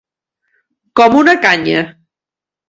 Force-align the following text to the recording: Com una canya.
Com 1.01 1.17
una 1.19 1.35
canya. 1.45 1.85